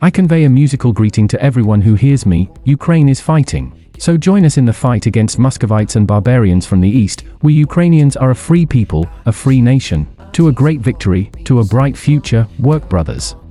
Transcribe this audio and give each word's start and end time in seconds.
I 0.00 0.10
convey 0.10 0.44
a 0.44 0.48
musical 0.48 0.92
greeting 0.92 1.26
to 1.26 1.42
everyone 1.42 1.80
who 1.80 1.94
hears 1.94 2.24
me 2.24 2.48
Ukraine 2.62 3.08
is 3.08 3.20
fighting. 3.20 3.74
So 3.98 4.16
join 4.16 4.44
us 4.44 4.56
in 4.56 4.64
the 4.64 4.72
fight 4.72 5.06
against 5.06 5.40
Muscovites 5.40 5.96
and 5.96 6.06
barbarians 6.06 6.64
from 6.66 6.80
the 6.80 6.88
east. 6.88 7.24
We 7.42 7.52
Ukrainians 7.54 8.16
are 8.16 8.30
a 8.30 8.34
free 8.36 8.64
people, 8.64 9.08
a 9.26 9.32
free 9.32 9.60
nation. 9.60 10.06
To 10.34 10.46
a 10.46 10.52
great 10.52 10.80
victory, 10.80 11.32
to 11.46 11.58
a 11.58 11.64
bright 11.64 11.96
future, 11.96 12.46
work 12.60 12.88
brothers. 12.88 13.34
Oh. 13.34 13.48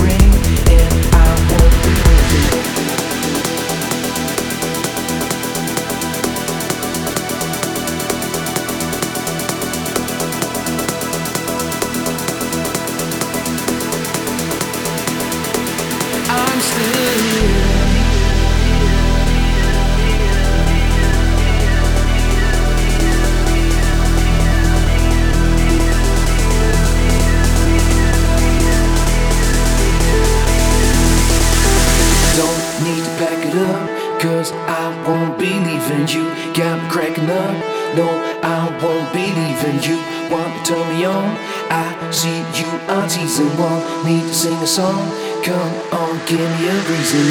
leaving 35.89 36.09
you. 36.09 36.29
Me 36.53 36.89
cracking 36.89 37.31
up, 37.31 37.55
no, 37.97 38.09
I 38.43 38.69
won't 38.83 39.13
be 39.13 39.33
leaving 39.33 39.83
you. 39.83 39.97
Want 40.31 40.53
to 40.65 40.73
turn 40.73 40.89
me 40.95 41.05
on? 41.05 41.37
I 41.71 42.11
see 42.11 42.39
you 42.61 42.69
are 42.89 43.09
teasing, 43.09 43.57
want 43.57 44.05
me 44.05 44.21
to 44.21 44.35
sing 44.35 44.55
a 44.55 44.67
song? 44.67 45.11
Come 45.45 45.75
on, 45.93 46.21
give 46.27 46.41
me 46.41 46.69
a 46.69 46.75
reason. 46.89 47.25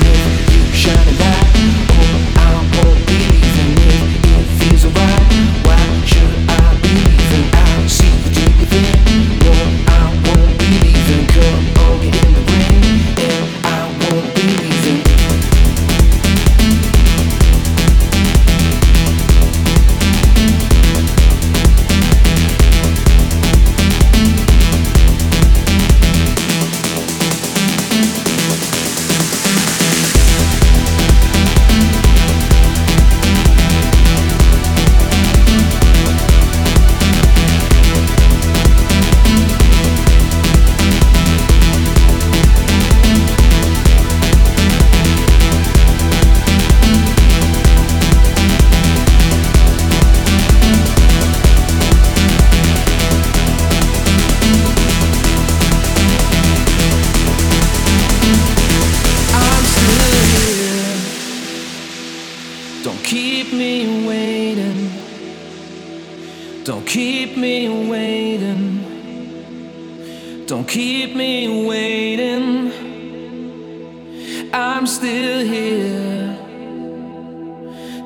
You 0.52 0.74
shine 0.74 1.18
light, 1.20 1.87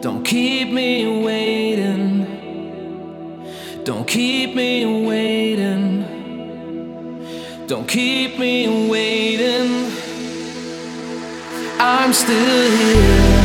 Don't 0.01 0.23
keep 0.23 0.71
me 0.73 1.21
waiting. 1.23 2.25
Don't 3.83 4.07
keep 4.07 4.55
me 4.55 5.05
waiting. 5.05 6.07
Don't 7.67 7.87
keep 7.87 8.39
me 8.39 8.89
waiting. 8.89 9.91
I'm 11.79 12.13
still 12.13 12.71
here. 12.71 13.40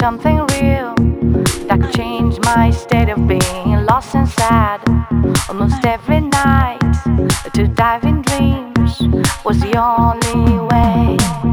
Something 0.00 0.38
real 0.56 0.94
that 1.68 1.78
could 1.78 1.94
change 1.94 2.38
my 2.40 2.70
state 2.70 3.10
of 3.10 3.18
being 3.28 3.84
lost 3.84 4.14
and 4.14 4.26
sad 4.26 4.80
almost 5.46 5.84
every 5.84 6.20
night 6.20 6.80
to 7.52 7.68
dive 7.68 8.04
in 8.04 8.22
dreams 8.22 9.02
was 9.44 9.60
the 9.60 9.76
only 9.76 10.58
way. 10.70 11.49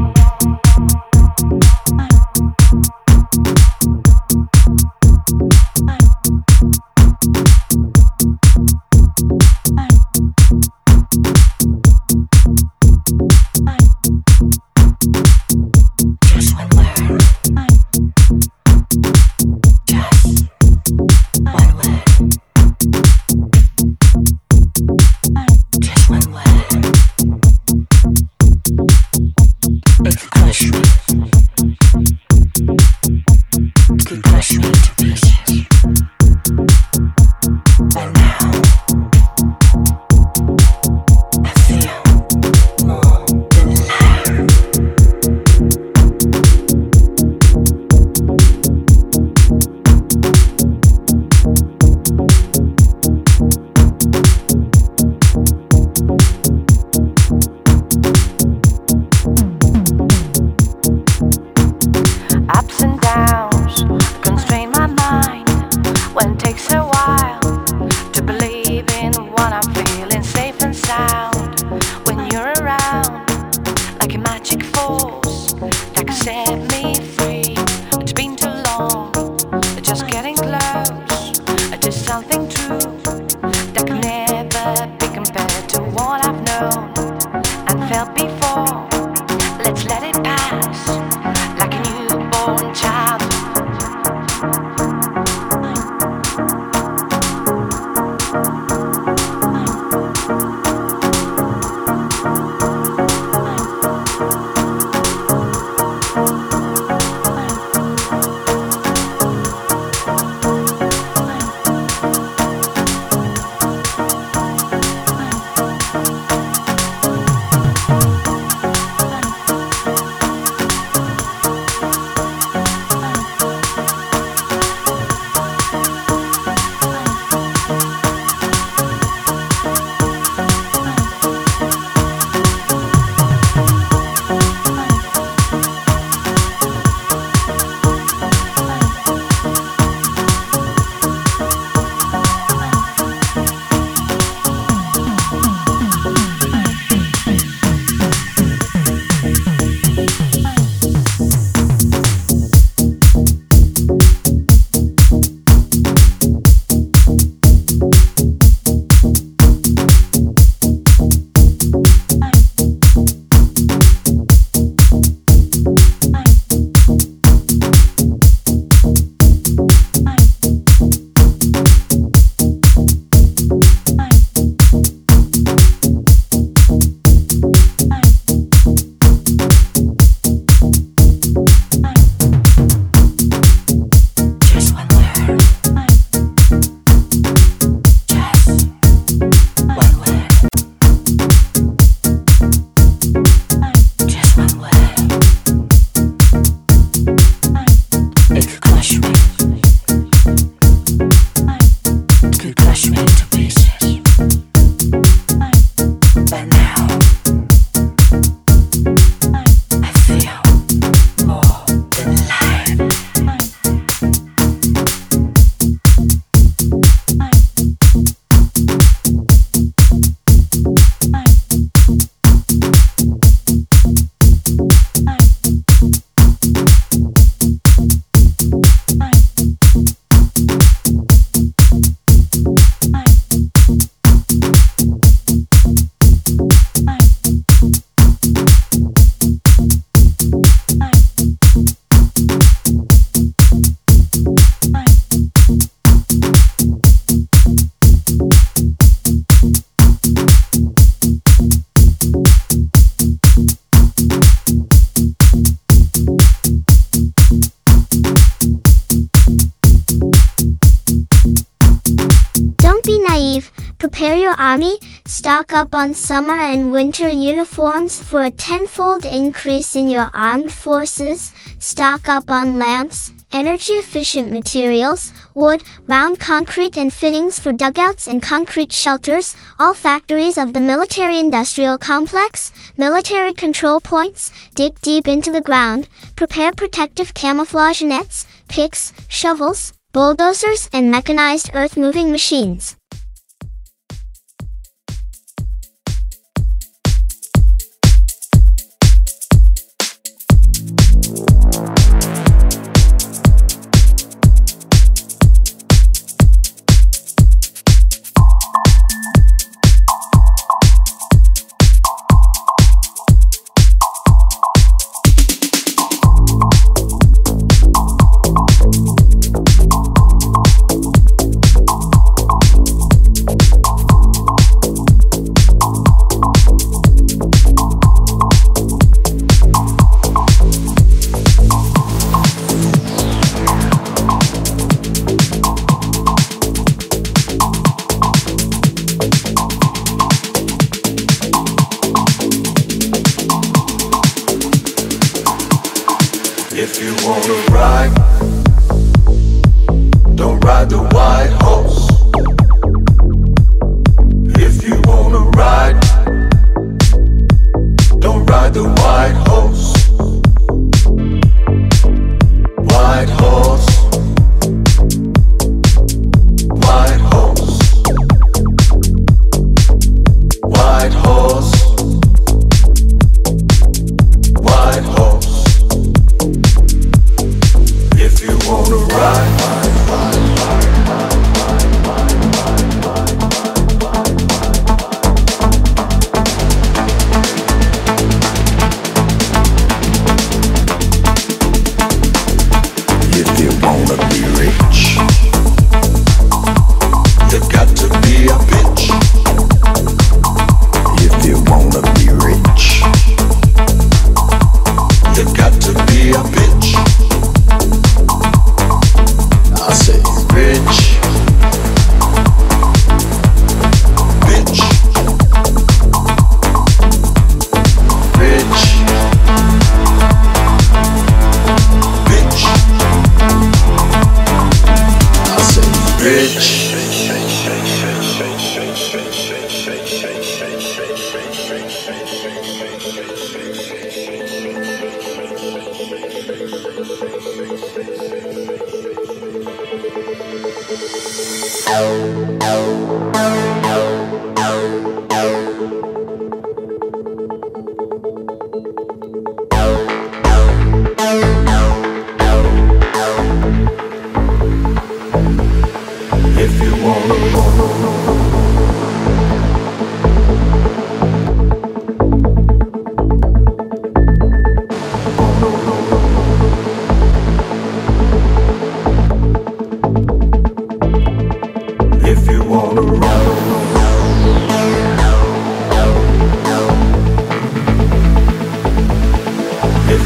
Army 264.38 264.78
Stock 265.08 265.54
up 265.54 265.74
on 265.74 265.94
summer 265.94 266.38
and 266.38 266.70
winter 266.70 267.08
uniforms 267.08 267.98
for 267.98 268.24
a 268.24 268.30
tenfold 268.30 269.06
increase 269.06 269.74
in 269.74 269.88
your 269.88 270.10
armed 270.12 270.52
forces. 270.52 271.32
Stock 271.58 272.10
up 272.10 272.30
on 272.30 272.58
lamps, 272.58 273.10
energy 273.32 273.72
efficient 273.72 274.30
materials, 274.30 275.14
wood, 275.34 275.62
round 275.86 276.20
concrete 276.20 276.76
and 276.76 276.92
fittings 276.92 277.38
for 277.40 277.52
dugouts 277.52 278.06
and 278.06 278.22
concrete 278.22 278.70
shelters, 278.70 279.34
all 279.58 279.72
factories 279.72 280.36
of 280.36 280.52
the 280.52 280.60
military 280.60 281.18
industrial 281.18 281.78
complex, 281.78 282.52
military 282.76 283.32
control 283.32 283.80
points, 283.80 284.30
dig 284.54 284.78
deep 284.82 285.08
into 285.08 285.32
the 285.32 285.40
ground, 285.40 285.88
prepare 286.16 286.52
protective 286.52 287.14
camouflage 287.14 287.80
nets, 287.80 288.26
picks, 288.46 288.92
shovels, 289.08 289.72
bulldozers 289.92 290.68
and 290.70 290.90
mechanized 290.90 291.50
earth 291.54 291.78
moving 291.78 292.12
machines. 292.12 292.77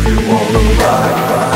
you 0.04 0.16
wanna 0.16 0.58
ride. 0.80 1.51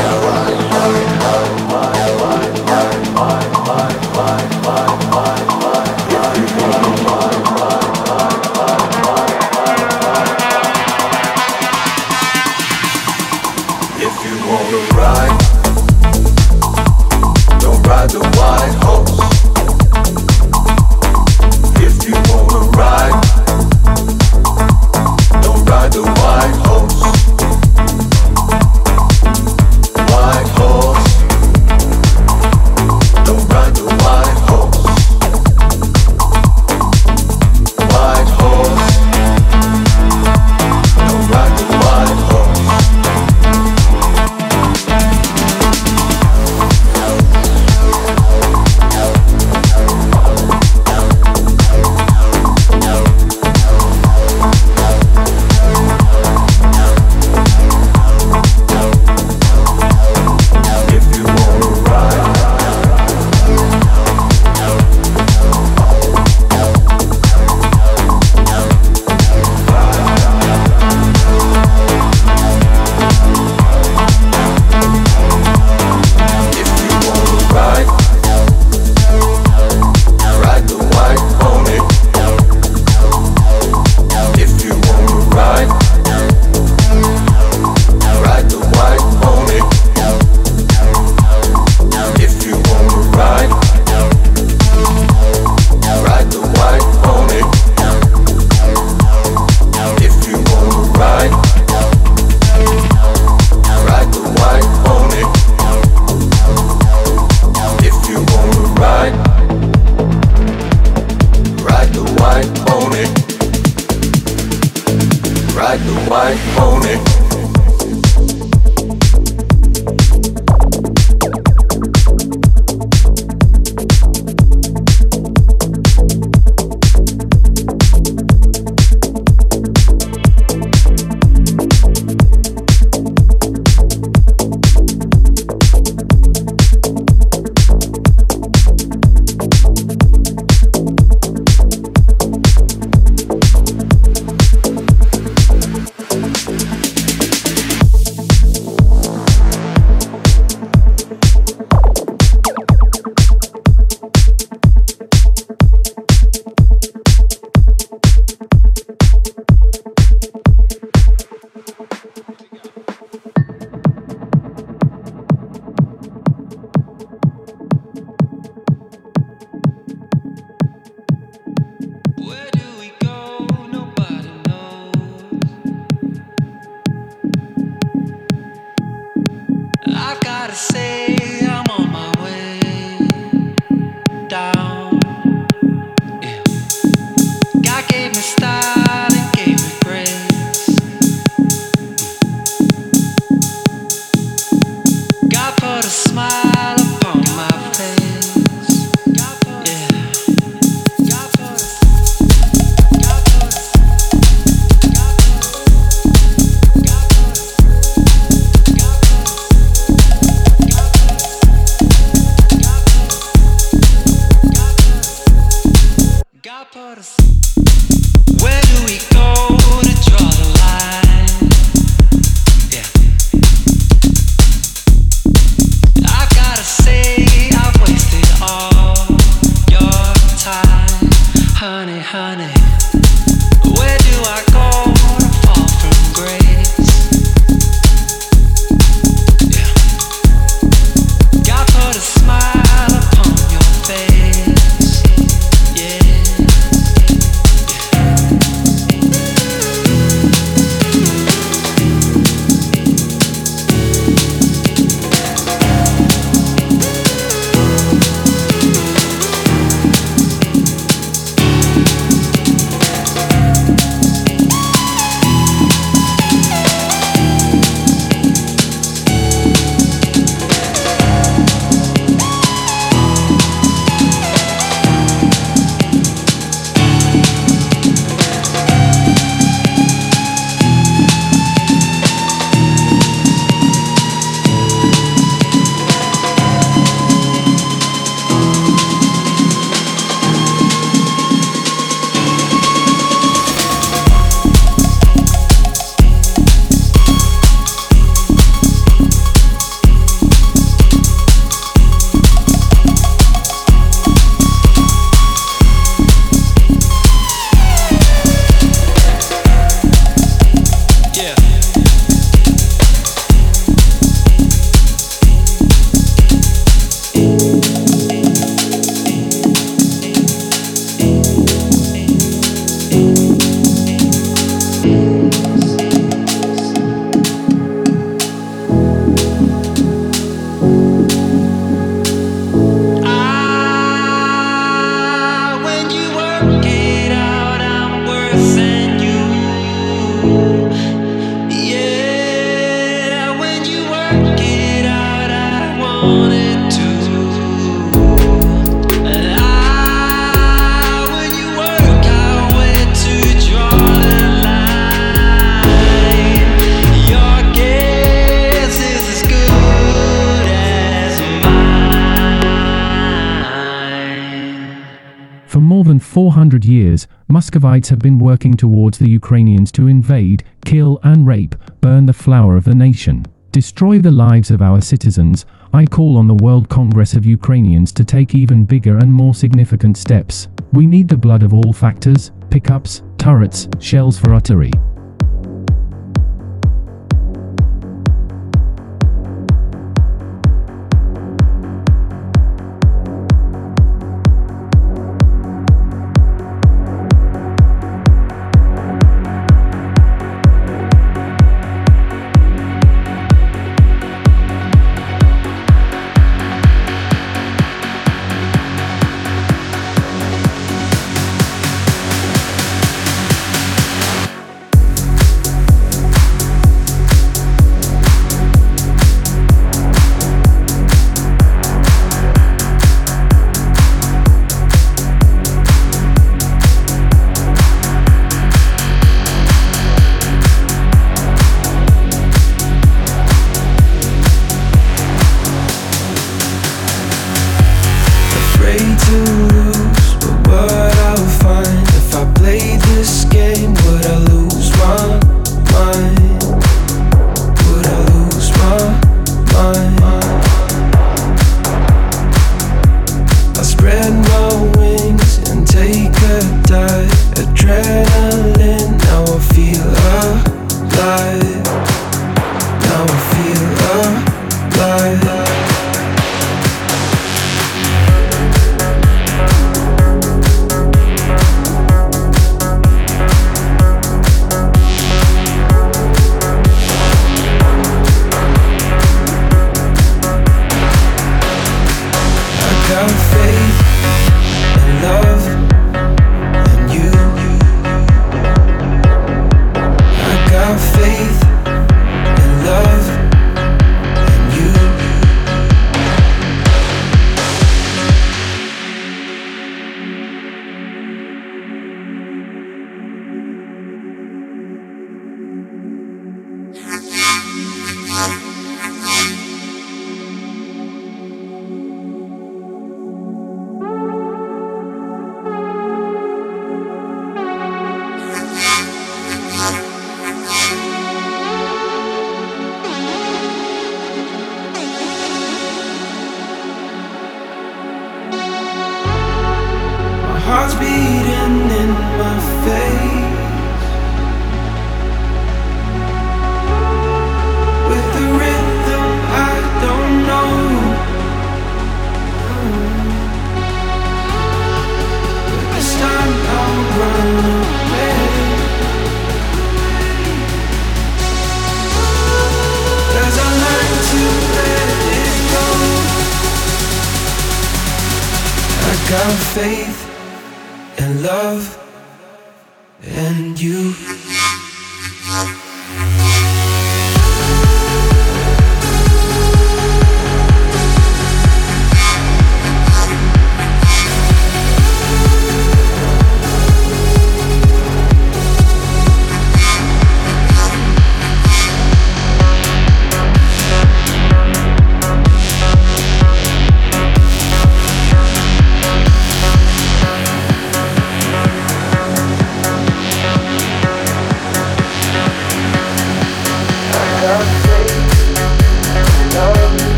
Muscovites 367.57 367.89
have 367.89 367.97
been 367.97 368.19
working 368.19 368.53
towards 368.53 368.99
the 368.99 369.09
Ukrainians 369.09 369.71
to 369.71 369.87
invade, 369.87 370.43
kill 370.63 370.99
and 371.01 371.25
rape, 371.25 371.55
burn 371.81 372.05
the 372.05 372.13
flower 372.13 372.55
of 372.55 372.65
the 372.65 372.75
nation, 372.75 373.25
destroy 373.51 373.97
the 373.97 374.11
lives 374.11 374.51
of 374.51 374.61
our 374.61 374.79
citizens. 374.79 375.47
I 375.73 375.87
call 375.87 376.17
on 376.17 376.27
the 376.27 376.35
World 376.35 376.69
Congress 376.69 377.15
of 377.15 377.25
Ukrainians 377.25 377.91
to 377.93 378.05
take 378.05 378.35
even 378.35 378.63
bigger 378.63 378.97
and 378.99 379.11
more 379.11 379.33
significant 379.33 379.97
steps. 379.97 380.49
We 380.71 380.85
need 380.85 381.07
the 381.07 381.17
blood 381.17 381.41
of 381.41 381.51
all 381.51 381.73
factors, 381.73 382.31
pickups, 382.51 383.01
turrets, 383.17 383.67
shells 383.79 384.19
for 384.19 384.35
artillery. 384.35 384.71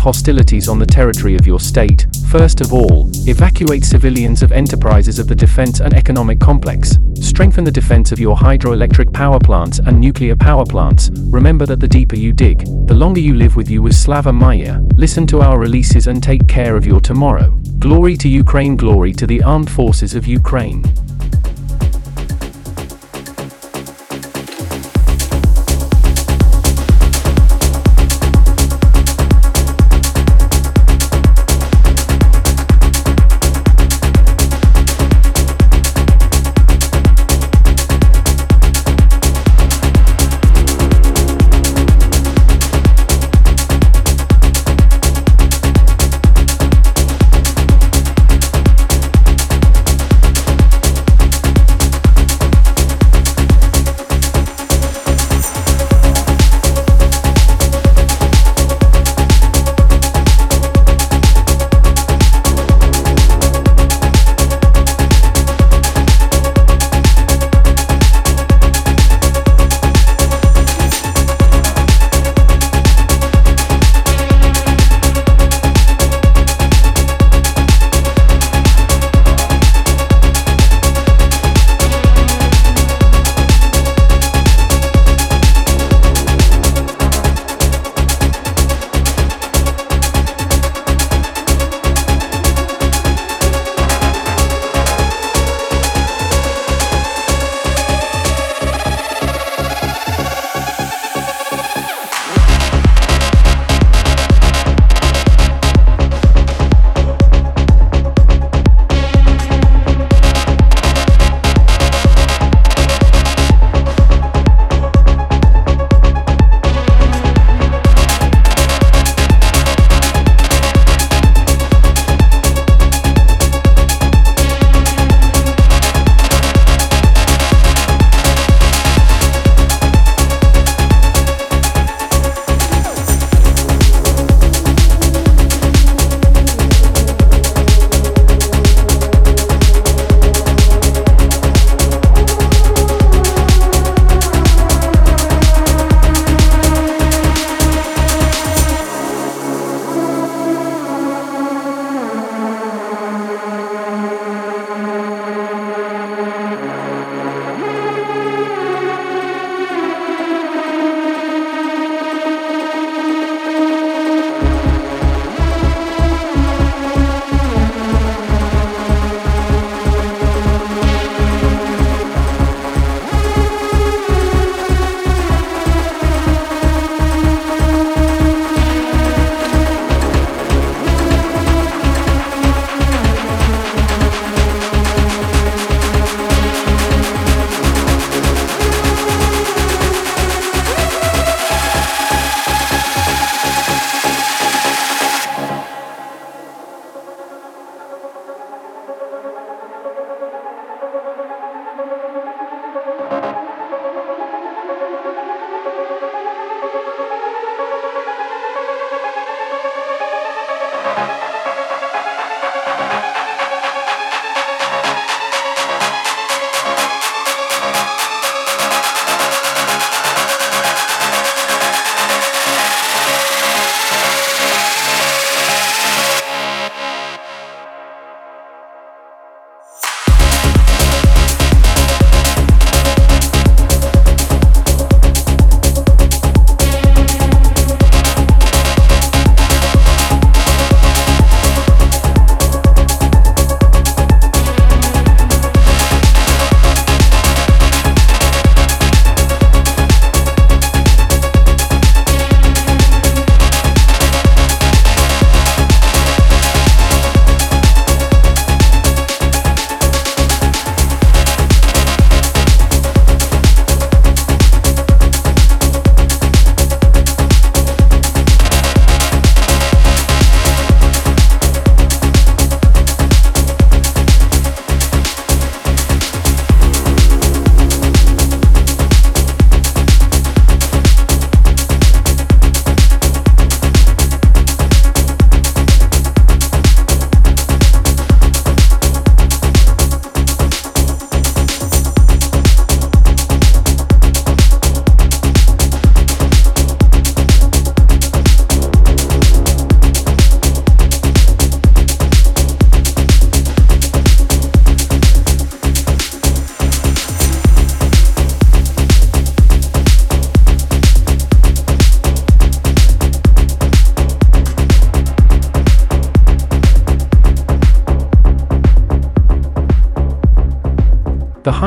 Of 0.00 0.04
hostilities 0.04 0.66
on 0.68 0.78
the 0.78 0.86
territory 0.86 1.36
of 1.36 1.46
your 1.46 1.60
state, 1.60 2.06
first 2.28 2.62
of 2.62 2.72
all, 2.72 3.06
evacuate 3.28 3.84
civilians 3.84 4.42
of 4.42 4.50
enterprises 4.50 5.18
of 5.18 5.28
the 5.28 5.34
defense 5.34 5.80
and 5.80 5.92
economic 5.92 6.40
complex. 6.40 6.98
Strengthen 7.20 7.64
the 7.64 7.70
defense 7.70 8.10
of 8.10 8.18
your 8.18 8.34
hydroelectric 8.34 9.12
power 9.12 9.38
plants 9.38 9.78
and 9.78 10.00
nuclear 10.00 10.34
power 10.34 10.64
plants. 10.64 11.10
Remember 11.30 11.66
that 11.66 11.80
the 11.80 11.88
deeper 11.88 12.16
you 12.16 12.32
dig, 12.32 12.64
the 12.86 12.94
longer 12.94 13.20
you 13.20 13.34
live 13.34 13.56
with 13.56 13.68
you 13.68 13.82
with 13.82 13.94
Slava 13.94 14.32
Maya. 14.32 14.80
Listen 14.94 15.26
to 15.26 15.42
our 15.42 15.58
releases 15.58 16.06
and 16.06 16.22
take 16.22 16.48
care 16.48 16.76
of 16.76 16.86
your 16.86 17.00
tomorrow. 17.00 17.50
Glory 17.78 18.16
to 18.16 18.28
Ukraine, 18.28 18.76
glory 18.76 19.12
to 19.12 19.26
the 19.26 19.42
armed 19.42 19.70
forces 19.70 20.14
of 20.14 20.26
Ukraine. 20.26 20.82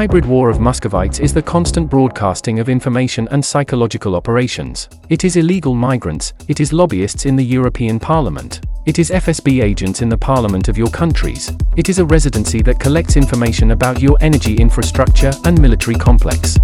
Hybrid 0.04 0.26
war 0.26 0.50
of 0.50 0.58
Muscovites 0.58 1.22
is 1.22 1.34
the 1.34 1.42
constant 1.42 1.90
broadcasting 1.90 2.60
of 2.60 2.68
information 2.68 3.26
and 3.32 3.44
psychological 3.46 4.18
operations. 4.18 4.90
It 5.08 5.24
is 5.24 5.38
illegal 5.38 5.76
migrants, 5.76 6.34
it 6.50 6.60
is 6.60 6.74
lobbyists 6.74 7.26
in 7.26 7.38
the 7.38 7.46
European 7.46 8.02
Parliament. 8.02 8.60
It 8.86 9.00
is 9.00 9.12
FSB 9.12 9.64
agents 9.64 10.02
in 10.02 10.10
the 10.10 10.18
parliament 10.18 10.68
of 10.68 10.78
your 10.78 10.90
countries. 10.90 11.54
It 11.78 11.88
is 11.88 12.00
a 12.00 12.06
residency 12.06 12.62
that 12.64 12.82
collects 12.82 13.16
information 13.16 13.72
about 13.72 14.02
your 14.02 14.18
energy 14.20 14.56
infrastructure 14.56 15.32
and 15.46 15.62
military 15.62 15.96
complex. 15.96 16.58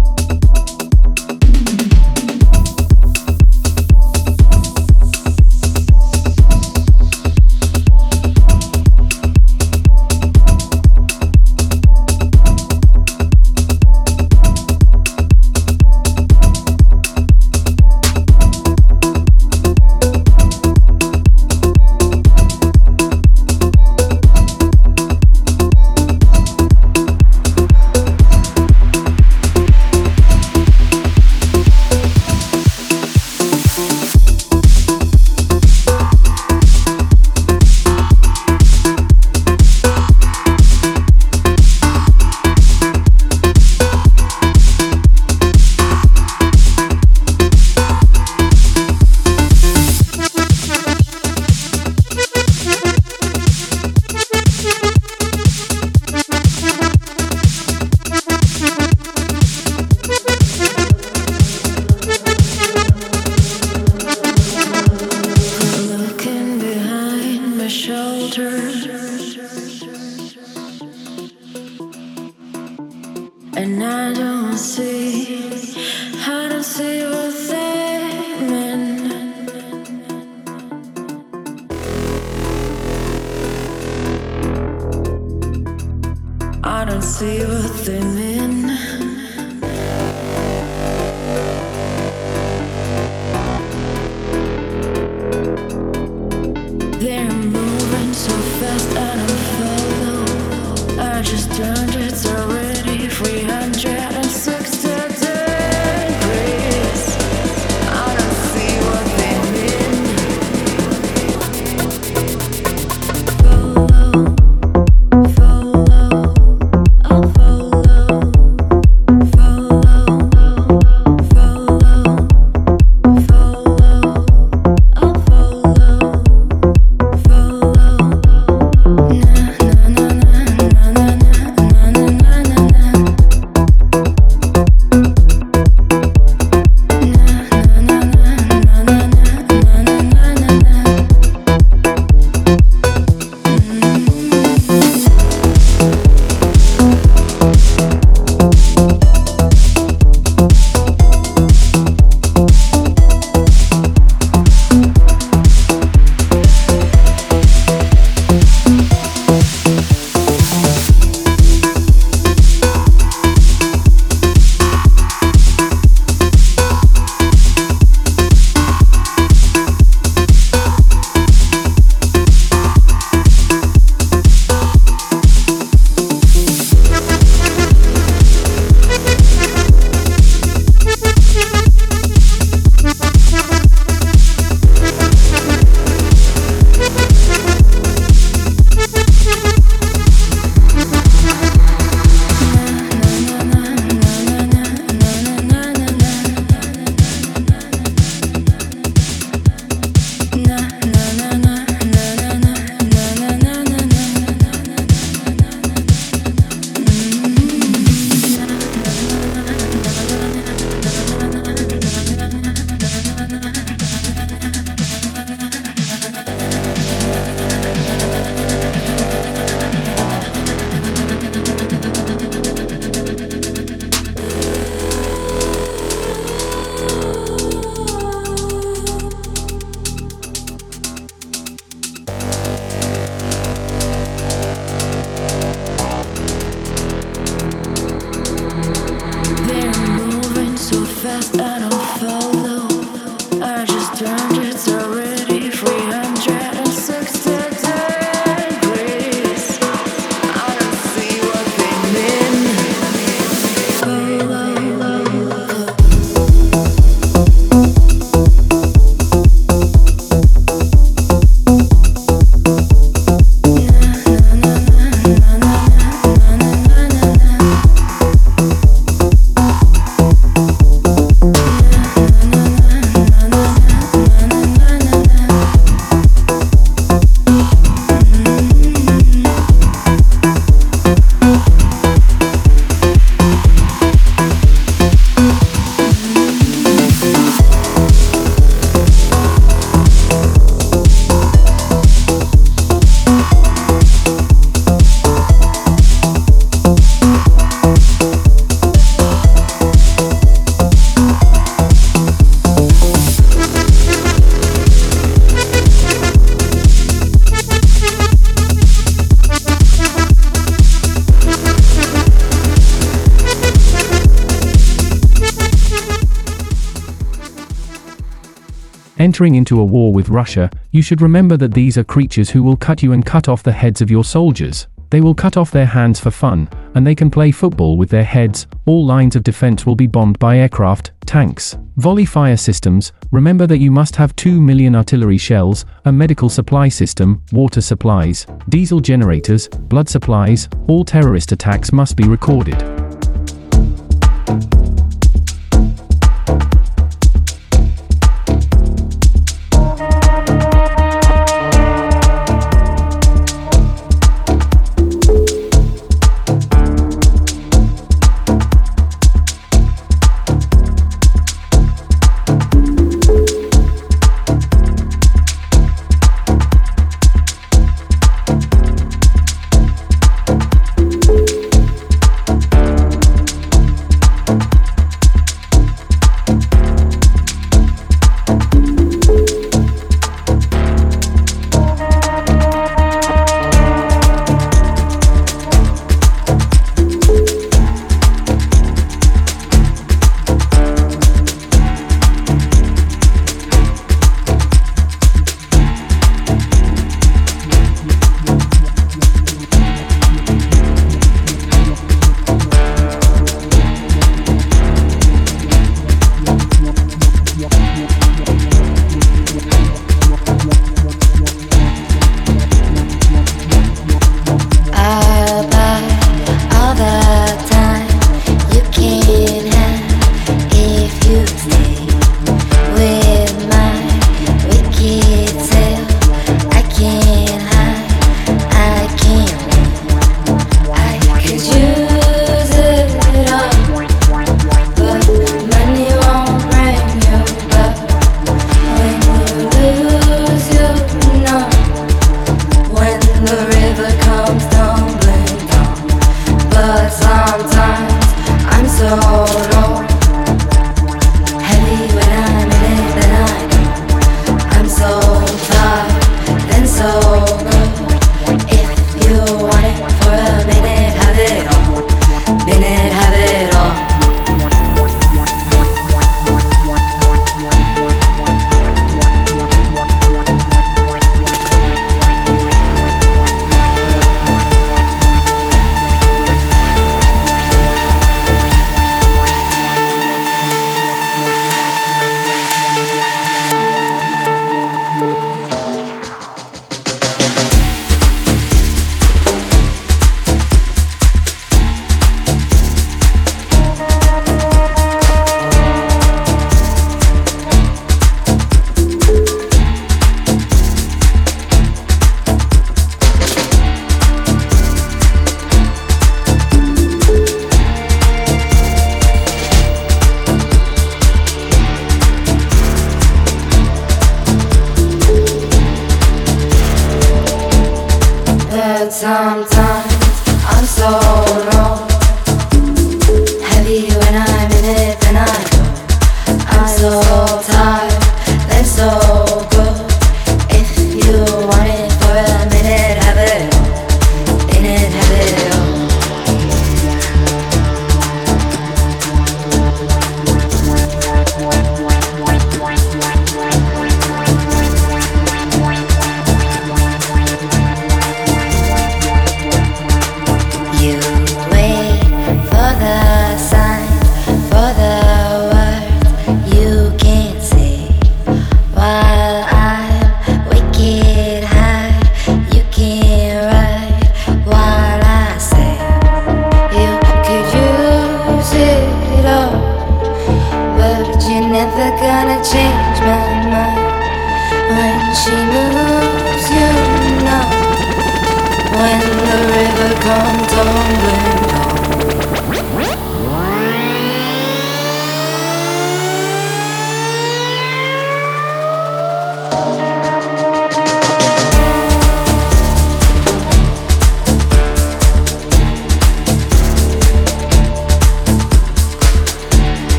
Entering 319.10 319.34
into 319.34 319.58
a 319.58 319.64
war 319.64 319.92
with 319.92 320.08
Russia, 320.08 320.48
you 320.70 320.80
should 320.80 321.02
remember 321.02 321.36
that 321.36 321.52
these 321.52 321.76
are 321.76 321.82
creatures 321.82 322.30
who 322.30 322.44
will 322.44 322.56
cut 322.56 322.80
you 322.80 322.92
and 322.92 323.04
cut 323.04 323.28
off 323.28 323.42
the 323.42 323.50
heads 323.50 323.80
of 323.80 323.90
your 323.90 324.04
soldiers. 324.04 324.68
They 324.90 325.00
will 325.00 325.16
cut 325.16 325.36
off 325.36 325.50
their 325.50 325.66
hands 325.66 325.98
for 325.98 326.12
fun, 326.12 326.48
and 326.76 326.86
they 326.86 326.94
can 326.94 327.10
play 327.10 327.32
football 327.32 327.76
with 327.76 327.90
their 327.90 328.04
heads. 328.04 328.46
All 328.66 328.86
lines 328.86 329.16
of 329.16 329.24
defense 329.24 329.66
will 329.66 329.74
be 329.74 329.88
bombed 329.88 330.20
by 330.20 330.38
aircraft, 330.38 330.92
tanks, 331.06 331.58
volley 331.76 332.04
fire 332.04 332.36
systems. 332.36 332.92
Remember 333.10 333.48
that 333.48 333.58
you 333.58 333.72
must 333.72 333.96
have 333.96 334.14
2 334.14 334.40
million 334.40 334.76
artillery 334.76 335.18
shells, 335.18 335.64
a 335.86 335.90
medical 335.90 336.28
supply 336.28 336.68
system, 336.68 337.20
water 337.32 337.60
supplies, 337.60 338.28
diesel 338.48 338.78
generators, 338.78 339.48
blood 339.48 339.88
supplies. 339.88 340.48
All 340.68 340.84
terrorist 340.84 341.32
attacks 341.32 341.72
must 341.72 341.96
be 341.96 342.04
recorded. 342.04 342.62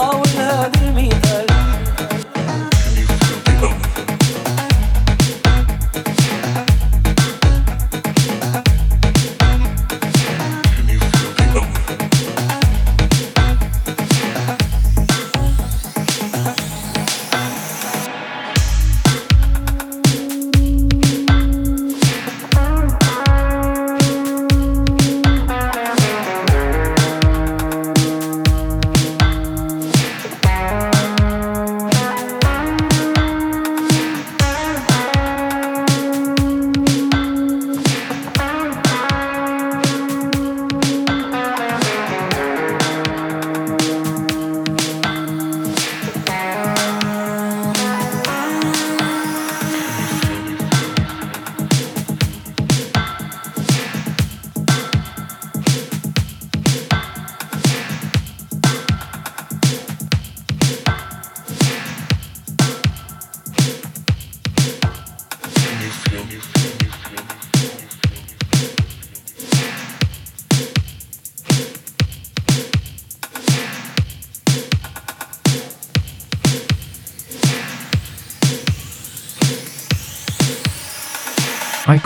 all 0.00 0.26
in 0.26 0.36
love 0.36 0.74
in 0.82 0.94
me. 0.94 1.29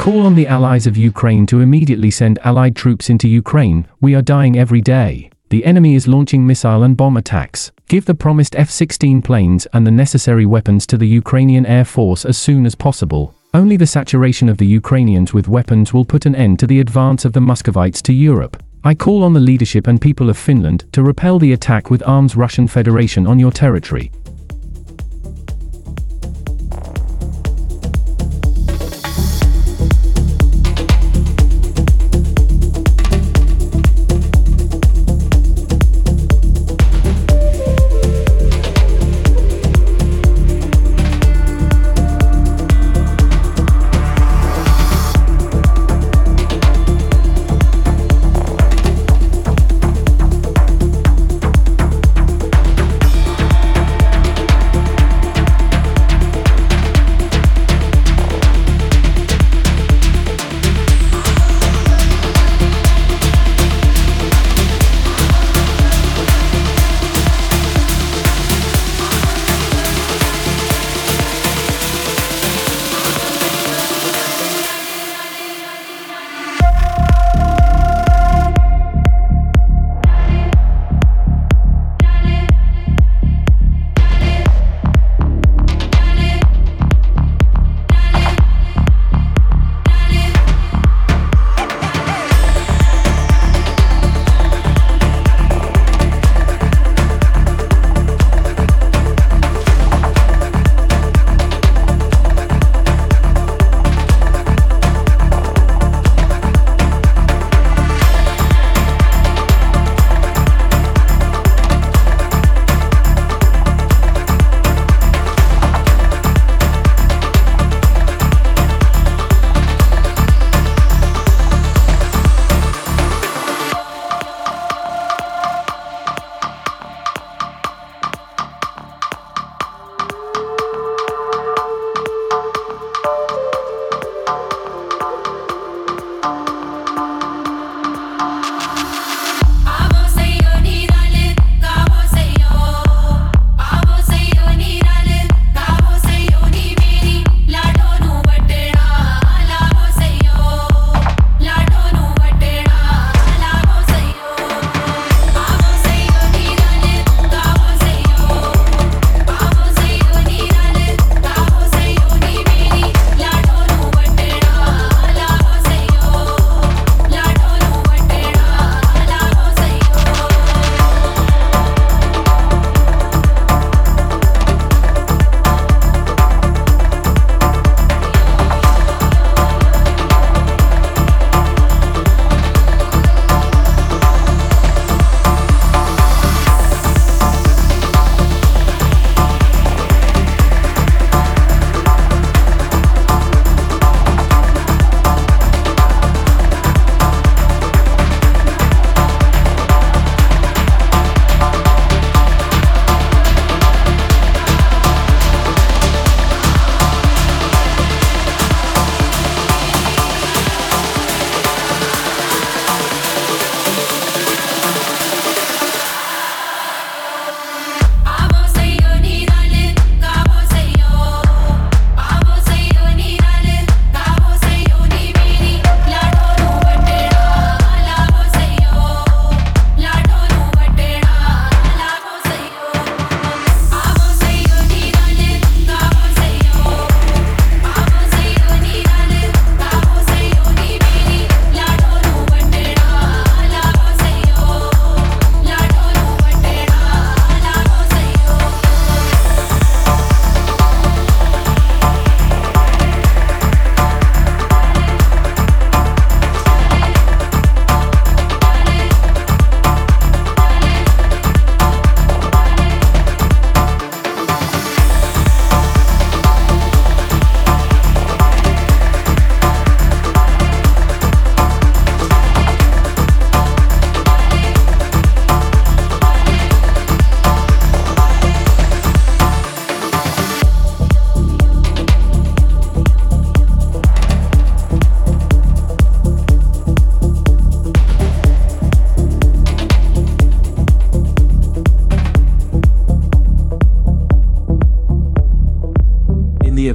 Call 0.05 0.27
on 0.27 0.35
the 0.35 0.47
allies 0.47 0.87
of 0.87 0.99
Ukraine 0.99 1.47
to 1.47 1.61
immediately 1.61 2.11
send 2.11 2.39
allied 2.45 2.77
troops 2.77 3.09
into 3.09 3.27
Ukraine. 3.27 3.89
We 4.03 4.15
are 4.15 4.21
dying 4.21 4.59
every 4.59 4.83
day. 4.83 5.31
The 5.49 5.65
enemy 5.65 5.95
is 5.95 6.07
launching 6.07 6.47
missile 6.47 6.83
and 6.83 6.95
bomb 6.95 7.17
attacks. 7.17 7.73
Give 7.89 8.05
the 8.05 8.15
promised 8.15 8.55
F 8.55 8.69
16 8.69 9.23
planes 9.23 9.65
and 9.73 9.87
the 9.87 9.91
necessary 9.91 10.45
weapons 10.45 10.87
to 10.89 10.99
the 10.99 11.09
Ukrainian 11.09 11.65
Air 11.65 11.87
Force 11.87 12.27
as 12.27 12.37
soon 12.37 12.67
as 12.67 12.75
possible. 12.75 13.35
Only 13.55 13.79
the 13.79 13.87
saturation 13.87 14.51
of 14.51 14.59
the 14.59 14.67
Ukrainians 14.67 15.33
with 15.33 15.49
weapons 15.49 15.95
will 15.95 16.05
put 16.05 16.27
an 16.27 16.35
end 16.35 16.59
to 16.59 16.67
the 16.67 16.81
advance 16.81 17.25
of 17.25 17.33
the 17.33 17.41
Muscovites 17.41 18.03
to 18.03 18.13
Europe. 18.13 18.63
I 18.85 18.95
call 18.95 19.23
on 19.23 19.33
the 19.33 19.41
leadership 19.41 19.87
and 19.87 19.99
people 19.99 20.29
of 20.29 20.37
Finland 20.37 20.85
to 20.93 21.03
repel 21.03 21.39
the 21.39 21.55
attack 21.55 21.89
with 21.89 22.07
arms 22.07 22.37
Russian 22.37 22.69
Federation 22.69 23.27
on 23.27 23.39
your 23.39 23.53
territory. 23.53 24.13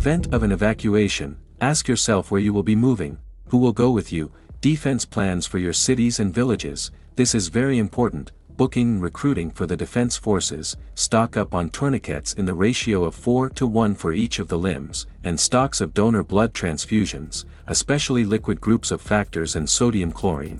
Event 0.10 0.34
of 0.34 0.41
an 0.41 0.51
evacuation, 0.51 1.38
ask 1.62 1.88
yourself 1.88 2.32
where 2.32 2.41
you 2.41 2.51
will 2.51 2.64
be 2.64 2.76
moving, 2.76 3.16
who 3.49 3.60
will 3.60 3.72
go 3.72 3.91
with 3.91 4.12
you, 4.12 4.32
defense 4.60 5.05
plans 5.05 5.45
for 5.45 5.60
your 5.60 5.72
cities 5.72 6.20
and 6.20 6.34
villages, 6.34 6.89
this 7.16 7.36
is 7.36 7.47
very 7.49 7.78
important, 7.78 8.32
booking 8.57 8.93
and 8.93 9.03
recruiting 9.03 9.51
for 9.51 9.68
the 9.68 9.78
defense 9.78 10.18
forces, 10.18 10.76
stock 10.95 11.38
up 11.38 11.53
on 11.53 11.70
tourniquets 11.70 12.34
in 12.34 12.45
the 12.45 12.53
ratio 12.55 13.03
of 13.03 13.14
4 13.14 13.51
to 13.51 13.68
1 13.68 13.93
for 13.93 14.12
each 14.12 14.39
of 14.39 14.47
the 14.47 14.57
limbs, 14.57 15.05
and 15.24 15.39
stocks 15.39 15.80
of 15.80 15.93
donor 15.93 16.24
blood 16.24 16.55
transfusions, 16.55 17.45
especially 17.68 18.26
liquid 18.26 18.60
groups 18.60 18.89
of 18.89 19.01
factors 19.01 19.55
and 19.55 19.70
sodium 19.70 20.12
chlorine. 20.12 20.60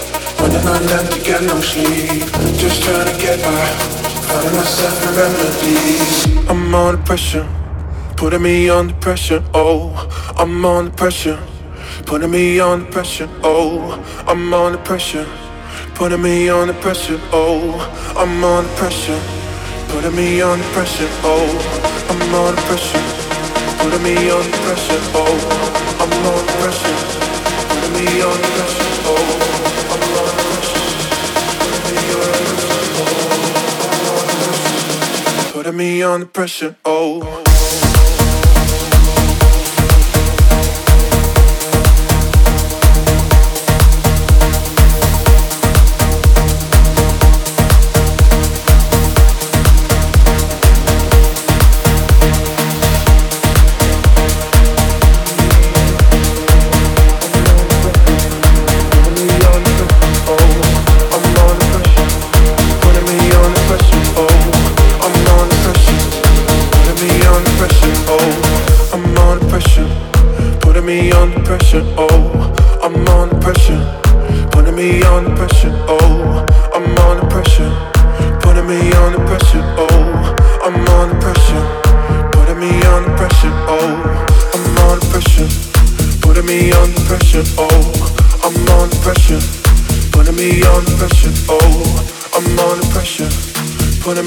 under 6.73 7.01
pressure. 7.03 7.47
Putting 8.17 8.41
me 8.41 8.69
under 8.69 8.93
pressure, 8.95 9.41
oh, 9.53 9.93
I'm 10.37 10.65
under 10.65 10.91
pressure. 10.91 11.39
Putting 12.05 12.31
me 12.31 12.59
under 12.59 12.85
pressure, 12.91 13.29
oh, 13.43 13.97
I'm 14.27 14.53
under 14.53 14.79
pressure. 14.79 15.25
Putting 15.95 16.21
me 16.21 16.49
under 16.49 16.73
pressure, 16.73 17.19
oh, 17.31 17.79
I'm 18.17 18.43
under 18.43 18.69
pressure. 18.77 19.21
Putting 19.89 20.15
me 20.15 20.41
under 20.41 20.65
pressure, 20.73 21.07
oh, 21.23 21.47
I'm 22.09 22.35
under 22.35 22.61
pressure. 22.63 23.03
Putting 23.79 24.03
me 24.03 24.29
under 24.29 24.57
pressure, 24.57 24.99
oh, 25.13 25.37
I'm 25.99 26.11
Putting 35.61 35.77
me 35.77 36.01
under 36.01 36.25
pressure, 36.25 36.75
oh. 36.85 37.40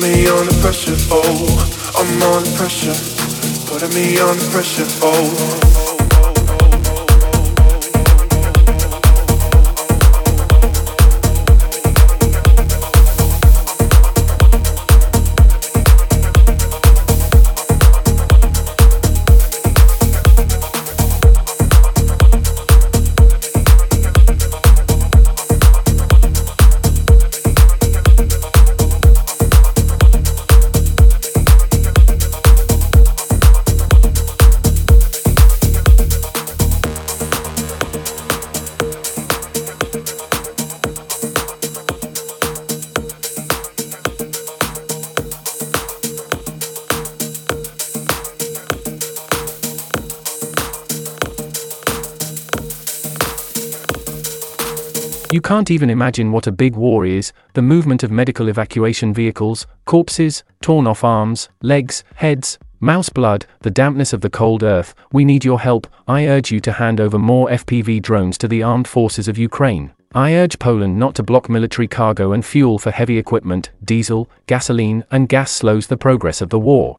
Me 0.05 0.29
the 0.45 0.59
pressure. 0.61 0.97
Oh, 1.11 1.95
I'm 1.97 2.23
under 2.23 2.51
pressure. 2.59 2.93
Putting 3.65 3.95
me 3.95 4.19
under 4.21 4.45
pressure. 4.51 4.85
Oh. 5.01 5.94
Can't 55.45 55.71
even 55.71 55.91
imagine 55.91 56.33
what 56.33 56.47
a 56.47 56.53
big 56.53 56.75
war 56.75 57.05
is 57.05 57.31
the 57.53 57.61
movement 57.61 58.03
of 58.03 58.11
medical 58.11 58.49
evacuation 58.49 59.13
vehicles, 59.13 59.67
corpses, 59.85 60.43
torn 60.63 60.87
off 60.87 61.05
arms, 61.05 61.51
legs, 61.61 62.03
heads, 62.15 62.59
mouse 62.81 63.11
blood, 63.11 63.45
the 63.61 63.71
dampness 63.71 64.15
of 64.15 64.23
the 64.23 64.31
cold 64.31 64.63
earth. 64.63 64.95
We 65.13 65.23
need 65.23 65.45
your 65.45 65.61
help. 65.61 65.87
I 66.09 66.27
urge 66.27 66.51
you 66.51 66.61
to 66.61 66.73
hand 66.73 66.99
over 66.99 67.19
more 67.19 67.51
FPV 67.51 68.01
drones 68.01 68.39
to 68.39 68.49
the 68.49 68.63
armed 68.63 68.89
forces 68.89 69.29
of 69.29 69.37
Ukraine. 69.37 69.93
I 70.15 70.33
urge 70.35 70.59
Poland 70.59 70.99
not 70.99 71.15
to 71.17 71.23
block 71.23 71.51
military 71.51 71.89
cargo 71.89 72.33
and 72.33 72.43
fuel 72.43 72.79
for 72.79 72.91
heavy 72.91 73.19
equipment, 73.19 73.71
diesel, 73.85 74.31
gasoline, 74.47 75.05
and 75.11 75.29
gas 75.29 75.53
slows 75.53 75.89
the 75.89 75.99
progress 75.99 76.41
of 76.41 76.49
the 76.49 76.59
war. 76.59 76.97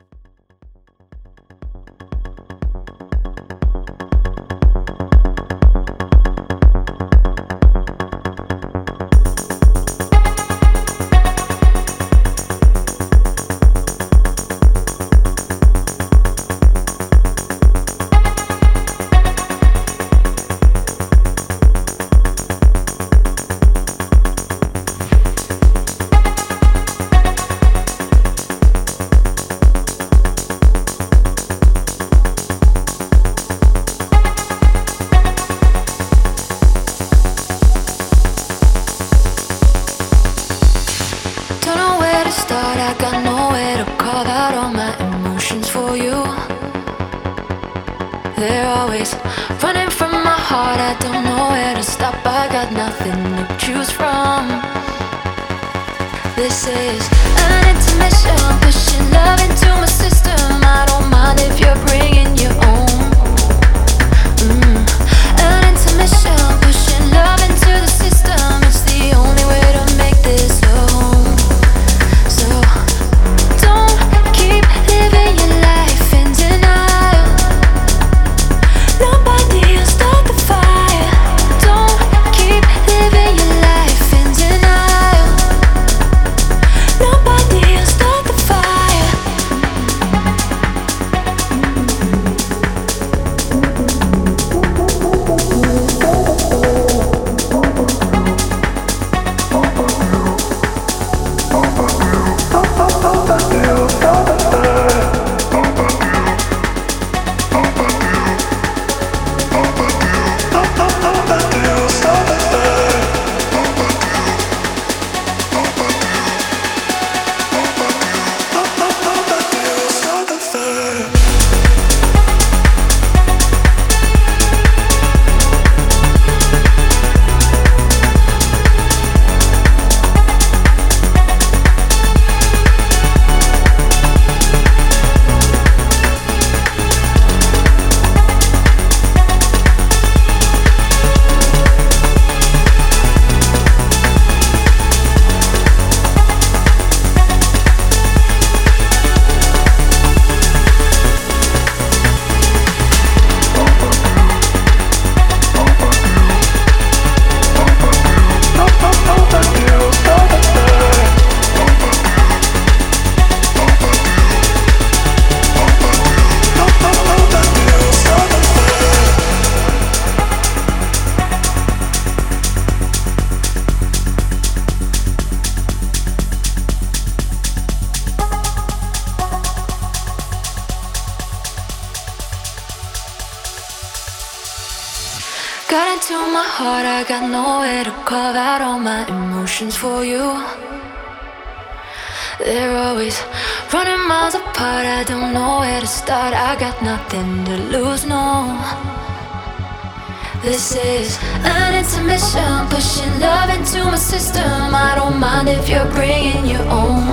System. 204.19 204.73
I 204.73 204.95
don't 204.95 205.19
mind 205.19 205.49
if 205.49 205.67
you're 205.67 205.91
bringing 205.91 206.45
your 206.45 206.65
own. 206.71 207.03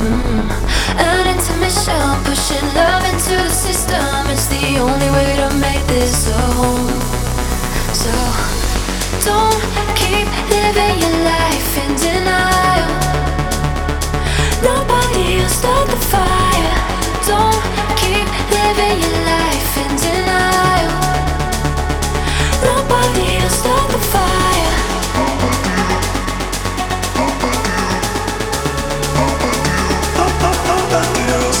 Mm. 0.00 0.48
An 0.96 1.24
intermission, 1.34 2.08
pushing 2.24 2.66
love 2.72 3.04
into 3.12 3.36
the 3.36 3.54
system. 3.66 4.20
It's 4.32 4.48
the 4.48 4.64
only 4.86 5.10
way 5.16 5.30
to 5.42 5.48
make 5.66 5.84
this 5.86 6.16
home. 6.32 6.88
So 8.02 8.14
don't 9.28 9.60
keep 10.00 10.28
living 10.56 10.96
your 11.04 11.16
life 11.32 11.70
in 11.84 11.90
denial. 12.00 12.92
Nobody 14.70 15.36
will 15.36 15.52
start 15.60 15.86
the 15.94 16.00
fire. 16.14 16.78
Don't 17.28 17.64
keep 18.00 18.28
living 18.56 18.96
your 19.04 19.18
life 19.34 19.72
in 19.84 19.90
denial. 20.00 21.17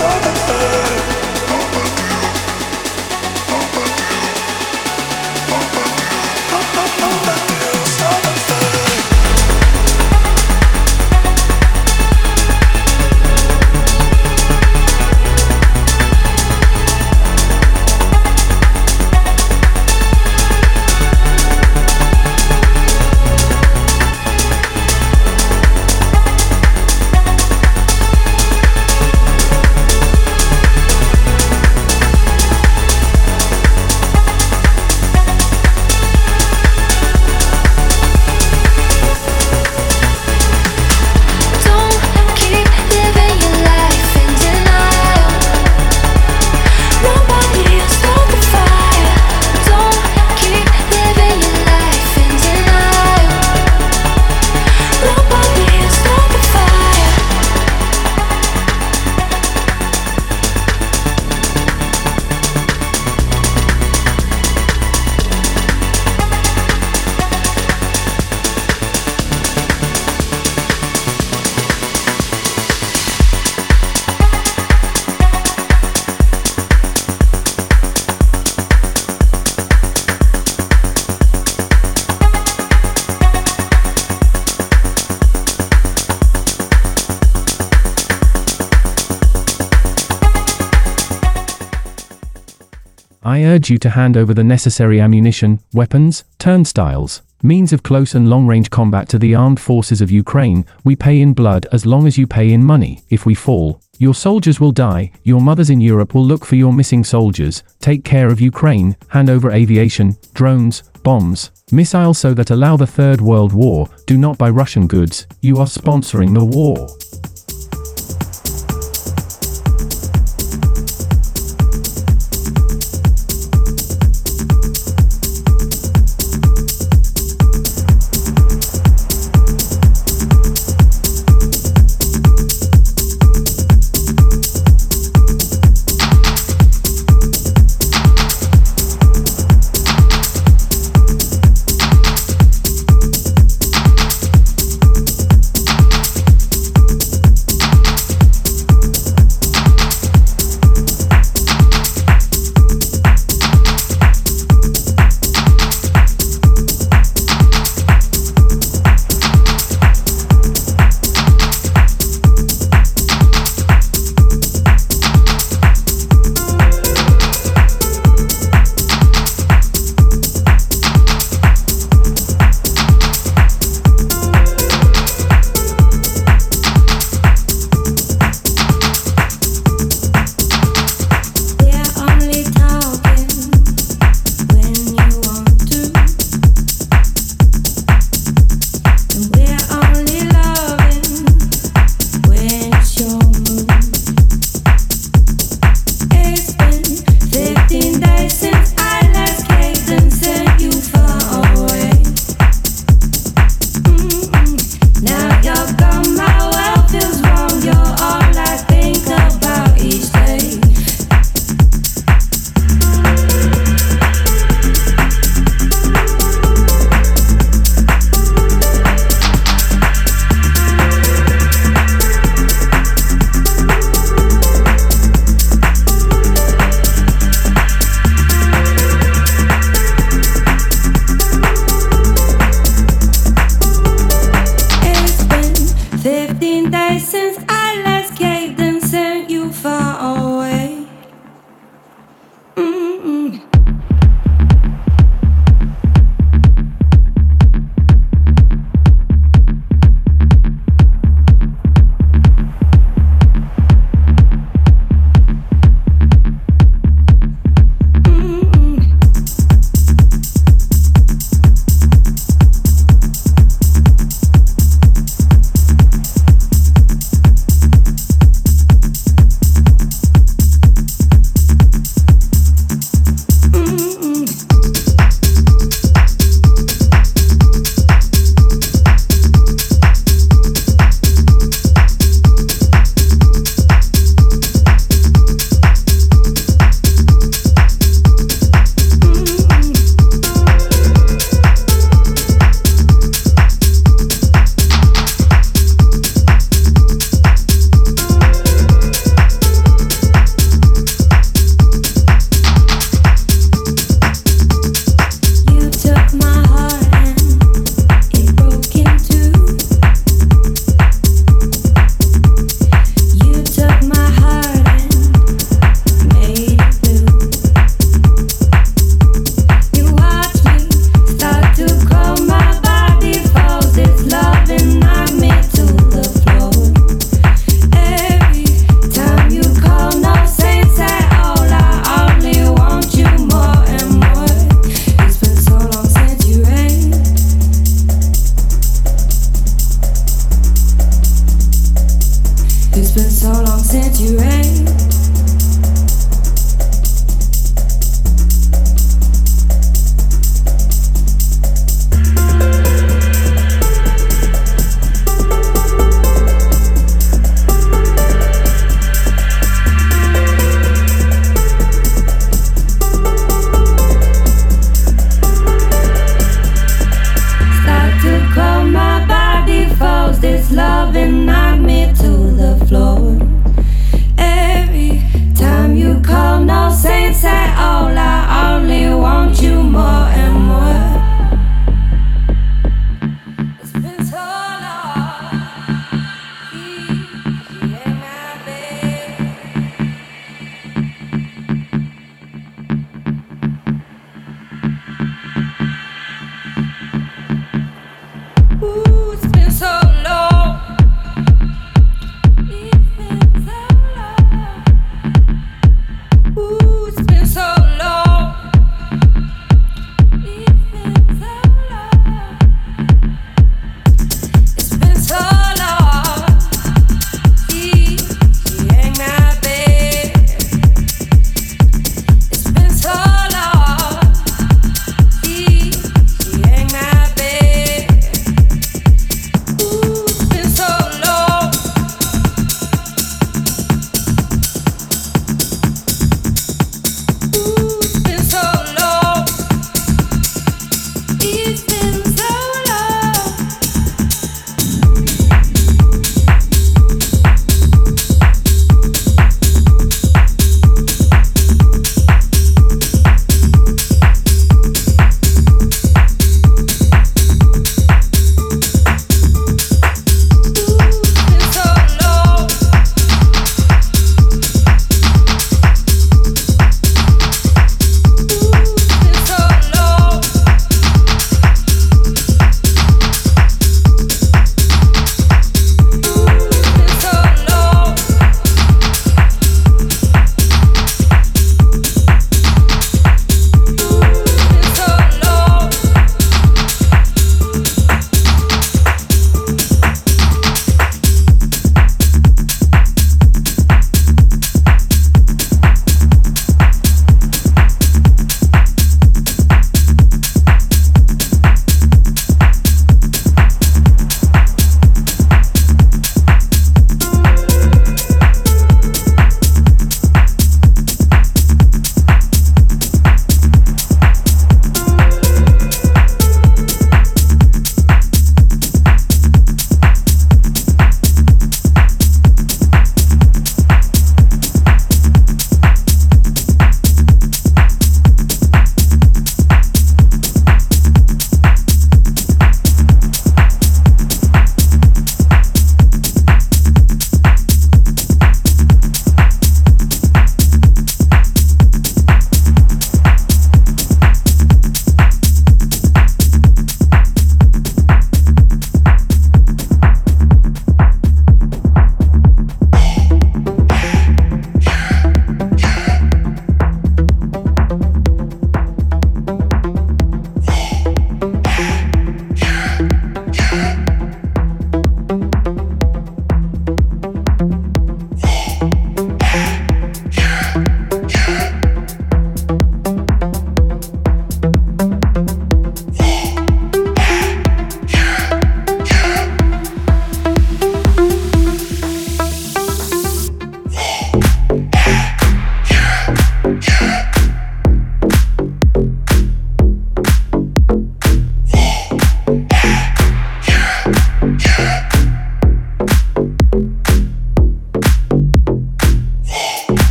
Don't 0.00 0.39
you 93.70 93.78
to 93.78 93.90
hand 93.90 94.16
over 94.16 94.34
the 94.34 94.44
necessary 94.44 95.00
ammunition, 95.00 95.60
weapons, 95.72 96.24
turnstiles, 96.38 97.22
means 97.42 97.72
of 97.72 97.82
close 97.82 98.14
and 98.14 98.28
long 98.28 98.46
range 98.46 98.68
combat 98.70 99.08
to 99.08 99.18
the 99.18 99.34
armed 99.34 99.60
forces 99.60 100.00
of 100.00 100.10
Ukraine. 100.10 100.64
We 100.84 100.96
pay 100.96 101.20
in 101.20 101.32
blood 101.32 101.66
as 101.72 101.86
long 101.86 102.06
as 102.06 102.18
you 102.18 102.26
pay 102.26 102.52
in 102.52 102.62
money. 102.62 103.02
If 103.08 103.24
we 103.24 103.34
fall, 103.34 103.80
your 103.98 104.14
soldiers 104.14 104.60
will 104.60 104.72
die, 104.72 105.12
your 105.24 105.40
mothers 105.40 105.70
in 105.70 105.80
Europe 105.80 106.14
will 106.14 106.24
look 106.24 106.44
for 106.44 106.56
your 106.56 106.72
missing 106.72 107.04
soldiers. 107.04 107.62
Take 107.80 108.04
care 108.04 108.28
of 108.28 108.40
Ukraine, 108.40 108.96
hand 109.08 109.30
over 109.30 109.50
aviation, 109.50 110.16
drones, 110.34 110.82
bombs, 111.02 111.50
missiles 111.72 112.18
so 112.18 112.34
that 112.34 112.50
allow 112.50 112.76
the 112.76 112.86
Third 112.86 113.20
World 113.20 113.52
War. 113.52 113.88
Do 114.06 114.18
not 114.18 114.38
buy 114.38 114.50
Russian 114.50 114.86
goods, 114.86 115.26
you 115.40 115.58
are 115.58 115.66
sponsoring 115.66 116.34
the 116.34 116.44
war. 116.44 116.88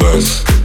Less. 0.00 0.59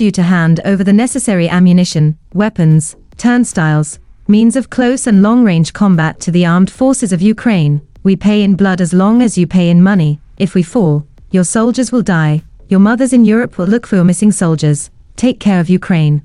You 0.00 0.12
to 0.12 0.22
hand 0.22 0.60
over 0.64 0.84
the 0.84 0.92
necessary 0.92 1.48
ammunition, 1.48 2.16
weapons, 2.32 2.94
turnstiles, 3.16 3.98
means 4.28 4.54
of 4.54 4.70
close 4.70 5.08
and 5.08 5.22
long 5.22 5.42
range 5.42 5.72
combat 5.72 6.20
to 6.20 6.30
the 6.30 6.46
armed 6.46 6.70
forces 6.70 7.12
of 7.12 7.20
Ukraine. 7.20 7.80
We 8.04 8.14
pay 8.14 8.42
in 8.44 8.54
blood 8.54 8.80
as 8.80 8.92
long 8.92 9.22
as 9.22 9.36
you 9.36 9.46
pay 9.46 9.70
in 9.70 9.82
money. 9.82 10.20
If 10.36 10.54
we 10.54 10.62
fall, 10.62 11.04
your 11.32 11.42
soldiers 11.42 11.90
will 11.90 12.02
die. 12.02 12.42
Your 12.68 12.80
mothers 12.80 13.12
in 13.12 13.24
Europe 13.24 13.58
will 13.58 13.66
look 13.66 13.86
for 13.86 13.96
your 13.96 14.04
missing 14.04 14.30
soldiers. 14.30 14.90
Take 15.16 15.40
care 15.40 15.58
of 15.58 15.68
Ukraine. 15.68 16.22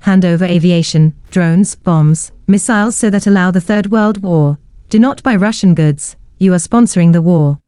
Hand 0.00 0.24
over 0.24 0.44
aviation, 0.44 1.14
drones, 1.30 1.76
bombs, 1.76 2.32
missiles 2.48 2.96
so 2.96 3.08
that 3.10 3.28
allow 3.28 3.52
the 3.52 3.60
Third 3.60 3.92
World 3.92 4.22
War. 4.22 4.58
Do 4.88 4.98
not 4.98 5.22
buy 5.22 5.36
Russian 5.36 5.74
goods. 5.74 6.16
You 6.38 6.54
are 6.54 6.68
sponsoring 6.68 7.12
the 7.12 7.22
war. 7.22 7.61